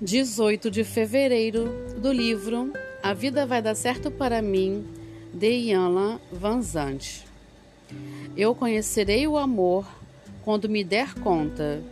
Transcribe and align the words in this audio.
18 0.00 0.70
de 0.70 0.84
fevereiro 0.84 1.72
do 1.96 2.12
livro 2.12 2.70
A 3.02 3.14
Vida 3.14 3.46
Vai 3.46 3.62
Dar 3.62 3.74
Certo 3.74 4.10
para 4.10 4.42
Mim, 4.42 4.86
de 5.32 5.48
Iana 5.48 6.20
Vanzante. 6.30 7.24
Eu 8.36 8.54
conhecerei 8.54 9.26
o 9.26 9.38
amor 9.38 9.88
quando 10.44 10.68
me 10.68 10.84
der 10.84 11.14
conta 11.14 11.82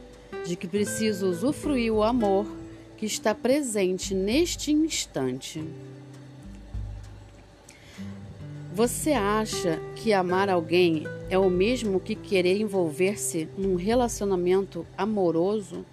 de 0.46 0.54
que 0.54 0.66
preciso 0.66 1.30
usufruir 1.30 1.94
o 1.94 2.02
amor 2.02 2.46
que 2.98 3.06
está 3.06 3.34
presente 3.34 4.14
neste 4.14 4.70
instante. 4.70 5.64
Você 8.74 9.12
acha 9.12 9.80
que 9.96 10.12
amar 10.12 10.50
alguém 10.50 11.04
é 11.30 11.38
o 11.38 11.48
mesmo 11.48 11.98
que 11.98 12.14
querer 12.14 12.60
envolver-se 12.60 13.48
num 13.56 13.76
relacionamento 13.76 14.86
amoroso 14.94 15.86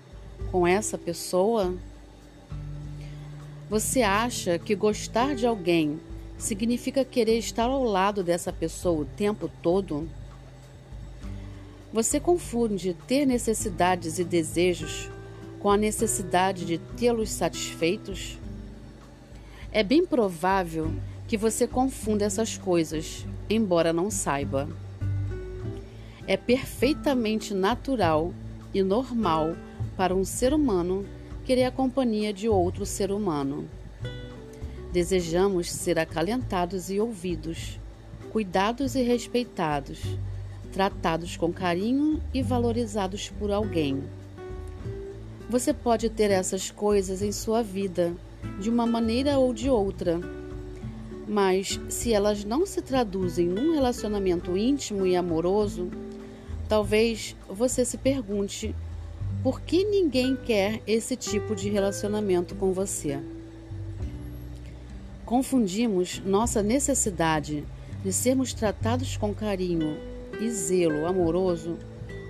com 0.51 0.67
essa 0.67 0.97
pessoa? 0.97 1.73
Você 3.71 4.01
acha 4.01 4.59
que 4.59 4.75
gostar 4.75 5.33
de 5.33 5.47
alguém 5.47 5.97
significa 6.37 7.05
querer 7.05 7.37
estar 7.37 7.69
ao 7.69 7.85
lado 7.85 8.21
dessa 8.21 8.51
pessoa 8.51 9.03
o 9.03 9.05
tempo 9.05 9.49
todo? 9.63 10.09
Você 11.93 12.19
confunde 12.19 12.93
ter 13.07 13.25
necessidades 13.25 14.19
e 14.19 14.25
desejos 14.25 15.09
com 15.57 15.69
a 15.69 15.77
necessidade 15.77 16.65
de 16.65 16.79
tê-los 16.79 17.29
satisfeitos? 17.29 18.37
É 19.71 19.83
bem 19.83 20.05
provável 20.05 20.91
que 21.25 21.37
você 21.37 21.65
confunda 21.65 22.25
essas 22.25 22.57
coisas, 22.57 23.25
embora 23.49 23.93
não 23.93 24.11
saiba. 24.11 24.67
É 26.27 26.35
perfeitamente 26.35 27.53
natural 27.53 28.33
e 28.73 28.83
normal 28.83 29.55
para 29.95 30.13
um 30.13 30.25
ser 30.25 30.53
humano 30.53 31.05
querer 31.51 31.65
a 31.65 31.71
companhia 31.71 32.31
de 32.31 32.47
outro 32.47 32.85
ser 32.85 33.11
humano. 33.11 33.67
Desejamos 34.93 35.69
ser 35.69 35.99
acalentados 35.99 36.89
e 36.89 36.97
ouvidos, 36.97 37.77
cuidados 38.31 38.95
e 38.95 39.01
respeitados, 39.01 39.99
tratados 40.71 41.35
com 41.35 41.51
carinho 41.51 42.23
e 42.33 42.41
valorizados 42.41 43.29
por 43.31 43.51
alguém. 43.51 44.01
Você 45.49 45.73
pode 45.73 46.09
ter 46.09 46.31
essas 46.31 46.71
coisas 46.71 47.21
em 47.21 47.33
sua 47.33 47.61
vida, 47.61 48.13
de 48.57 48.69
uma 48.69 48.87
maneira 48.87 49.37
ou 49.37 49.53
de 49.53 49.69
outra. 49.69 50.21
Mas 51.27 51.81
se 51.89 52.13
elas 52.13 52.45
não 52.45 52.65
se 52.65 52.81
traduzem 52.81 53.45
num 53.45 53.73
relacionamento 53.73 54.55
íntimo 54.55 55.05
e 55.05 55.17
amoroso, 55.17 55.91
talvez 56.69 57.35
você 57.49 57.83
se 57.83 57.97
pergunte 57.97 58.73
por 59.43 59.61
que 59.61 59.83
ninguém 59.83 60.35
quer 60.35 60.81
esse 60.85 61.15
tipo 61.15 61.55
de 61.55 61.67
relacionamento 61.69 62.53
com 62.53 62.71
você? 62.73 63.19
Confundimos 65.25 66.21
nossa 66.23 66.61
necessidade 66.61 67.63
de 68.03 68.13
sermos 68.13 68.53
tratados 68.53 69.17
com 69.17 69.33
carinho 69.33 69.97
e 70.39 70.49
zelo 70.49 71.07
amoroso 71.07 71.77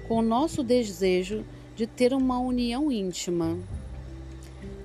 com 0.08 0.20
o 0.20 0.22
nosso 0.22 0.64
desejo 0.64 1.44
de 1.76 1.86
ter 1.86 2.14
uma 2.14 2.40
união 2.40 2.90
íntima. 2.90 3.58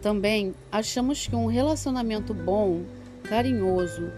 Também 0.03 0.53
achamos 0.71 1.29
que 1.29 1.37
um 1.37 1.47
relacionamento 1.47 2.35
bom, 2.35 2.83
carinhoso, 3.23 4.11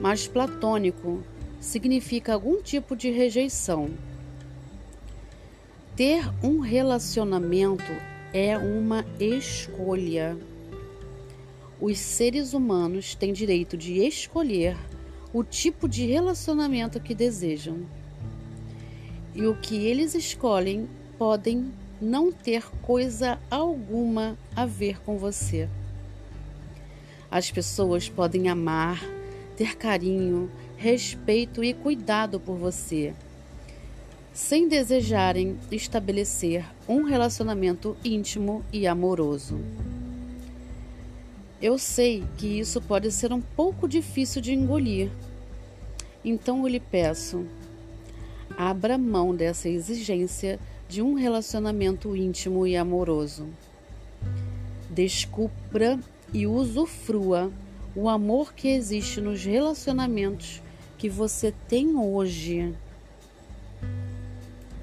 mas 0.00 0.26
platônico 0.26 1.22
significa 1.60 2.32
algum 2.32 2.62
tipo 2.62 2.96
de 2.96 3.10
rejeição. 3.10 3.90
Ter 5.96 6.30
um 6.42 6.60
relacionamento 6.60 7.92
é 8.32 8.56
uma 8.56 9.04
escolha. 9.18 10.38
Os 11.80 11.98
seres 11.98 12.54
humanos 12.54 13.14
têm 13.14 13.32
direito 13.32 13.76
de 13.76 13.98
escolher 14.06 14.76
o 15.32 15.44
tipo 15.44 15.88
de 15.88 16.06
relacionamento 16.06 17.00
que 17.00 17.14
desejam. 17.14 17.86
E 19.34 19.44
o 19.46 19.56
que 19.56 19.76
eles 19.76 20.14
escolhem 20.14 20.88
podem 21.18 21.70
não 22.00 22.32
ter 22.32 22.64
coisa 22.80 23.38
alguma 23.50 24.38
a 24.56 24.64
ver 24.64 25.02
com 25.02 25.18
você. 25.18 25.68
As 27.30 27.50
pessoas 27.50 28.08
podem 28.08 28.48
amar, 28.48 29.04
ter 29.56 29.76
carinho, 29.76 30.50
respeito 30.76 31.62
e 31.62 31.74
cuidado 31.74 32.40
por 32.40 32.56
você 32.56 33.14
sem 34.32 34.68
desejarem 34.68 35.58
estabelecer 35.70 36.64
um 36.88 37.02
relacionamento 37.02 37.96
íntimo 38.04 38.64
e 38.72 38.86
amoroso. 38.86 39.58
Eu 41.60 41.78
sei 41.78 42.24
que 42.38 42.58
isso 42.58 42.80
pode 42.80 43.10
ser 43.12 43.32
um 43.32 43.40
pouco 43.40 43.86
difícil 43.86 44.40
de 44.40 44.54
engolir, 44.54 45.10
então 46.24 46.62
eu 46.62 46.68
lhe 46.68 46.80
peço: 46.80 47.44
abra 48.56 48.96
mão 48.96 49.34
dessa 49.34 49.68
exigência 49.68 50.58
de 50.88 51.02
um 51.02 51.14
relacionamento 51.14 52.16
íntimo 52.16 52.66
e 52.66 52.76
amoroso. 52.76 53.46
Descubra 54.88 55.98
e 56.32 56.46
usufrua 56.46 57.52
o 57.94 58.08
amor 58.08 58.54
que 58.54 58.68
existe 58.68 59.20
nos 59.20 59.44
relacionamentos 59.44 60.62
que 60.96 61.08
você 61.08 61.52
tem 61.68 61.96
hoje. 61.96 62.74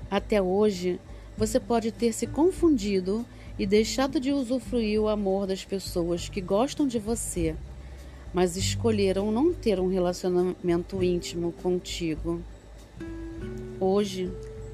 Até 0.09 0.41
hoje, 0.41 0.99
você 1.37 1.59
pode 1.59 1.91
ter 1.91 2.13
se 2.13 2.25
confundido 2.25 3.25
e 3.59 3.65
deixado 3.65 4.19
de 4.19 4.31
usufruir 4.31 5.01
o 5.01 5.07
amor 5.07 5.45
das 5.45 5.65
pessoas 5.65 6.29
que 6.29 6.39
gostam 6.39 6.87
de 6.87 6.97
você, 6.97 7.55
mas 8.33 8.55
escolheram 8.55 9.31
não 9.31 9.53
ter 9.53 9.79
um 9.79 9.87
relacionamento 9.87 11.03
íntimo 11.03 11.51
contigo. 11.51 12.41
Hoje, 13.79 14.31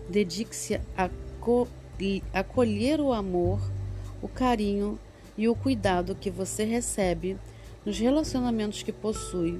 dedique-se 0.09 0.79
a 0.95 1.09
acolher 2.33 3.01
o 3.01 3.11
amor, 3.11 3.59
o 4.21 4.27
carinho 4.27 4.99
e 5.37 5.49
o 5.49 5.55
cuidado 5.55 6.15
que 6.15 6.29
você 6.29 6.63
recebe 6.63 7.37
nos 7.85 7.99
relacionamentos 7.99 8.83
que 8.83 8.91
possui 8.91 9.59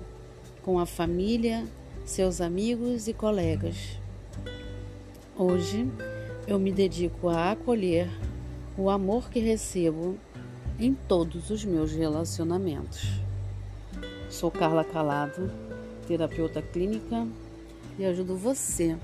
com 0.61 0.79
a 0.79 0.85
família, 0.85 1.65
seus 2.05 2.39
amigos 2.39 3.07
e 3.07 3.13
colegas. 3.13 4.02
Hoje 5.45 5.91
eu 6.47 6.57
me 6.57 6.71
dedico 6.71 7.27
a 7.27 7.51
acolher 7.51 8.09
o 8.77 8.89
amor 8.89 9.29
que 9.29 9.41
recebo 9.41 10.17
em 10.79 10.93
todos 10.93 11.49
os 11.49 11.65
meus 11.65 11.91
relacionamentos. 11.91 13.19
Sou 14.29 14.49
Carla 14.49 14.85
Calado, 14.85 15.51
terapeuta 16.07 16.61
clínica, 16.61 17.27
e 17.99 18.05
ajudo 18.05 18.37
você 18.37 18.95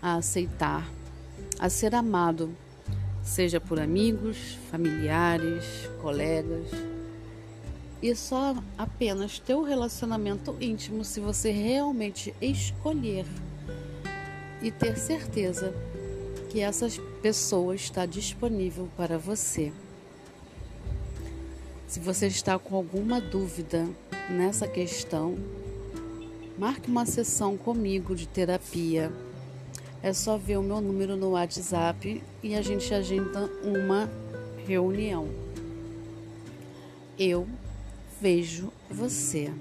a 0.00 0.14
aceitar, 0.14 0.88
a 1.58 1.68
ser 1.68 1.96
amado, 1.96 2.54
seja 3.20 3.60
por 3.60 3.80
amigos, 3.80 4.56
familiares, 4.70 5.90
colegas, 6.00 6.68
e 8.00 8.14
só 8.14 8.54
apenas 8.78 9.40
ter 9.40 9.56
um 9.56 9.64
relacionamento 9.64 10.56
íntimo 10.60 11.04
se 11.04 11.18
você 11.18 11.50
realmente 11.50 12.32
escolher 12.40 13.26
e 14.62 14.70
ter 14.70 14.96
certeza 14.96 15.72
que 16.50 16.60
essa 16.60 16.88
pessoa 17.20 17.74
está 17.74 18.06
disponível 18.06 18.88
para 18.96 19.18
você. 19.18 19.72
Se 21.86 22.00
você 22.00 22.26
está 22.26 22.58
com 22.58 22.74
alguma 22.76 23.20
dúvida 23.20 23.86
nessa 24.30 24.66
questão, 24.66 25.36
marque 26.58 26.90
uma 26.90 27.06
sessão 27.06 27.56
comigo 27.56 28.14
de 28.14 28.26
terapia. 28.26 29.12
É 30.02 30.12
só 30.12 30.36
ver 30.36 30.58
o 30.58 30.62
meu 30.62 30.80
número 30.80 31.16
no 31.16 31.30
WhatsApp 31.30 32.22
e 32.42 32.54
a 32.54 32.62
gente 32.62 32.92
agenda 32.92 33.50
uma 33.62 34.10
reunião. 34.66 35.28
Eu 37.18 37.46
vejo 38.20 38.72
você. 38.90 39.52